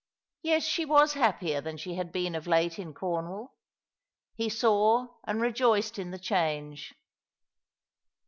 Yes, 0.41 0.63
she 0.63 0.83
was 0.83 1.13
happier 1.13 1.61
than 1.61 1.77
she 1.77 1.93
had 1.93 2.11
been 2.11 2.33
of 2.33 2.47
late 2.47 2.79
in 2.79 2.91
Cornwall. 2.91 3.53
He 4.33 4.49
saw 4.49 5.09
and 5.25 5.39
rejoiced 5.39 5.99
in 5.99 6.09
the 6.09 6.17
change. 6.17 6.95